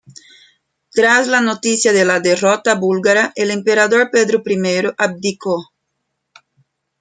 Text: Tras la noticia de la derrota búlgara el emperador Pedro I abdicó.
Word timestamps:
Tras 0.91 1.27
la 1.27 1.41
noticia 1.41 1.93
de 1.93 2.05
la 2.05 2.19
derrota 2.19 2.73
búlgara 2.73 3.33
el 3.35 3.51
emperador 3.51 4.09
Pedro 4.11 4.41
I 4.43 4.93
abdicó. 4.97 5.69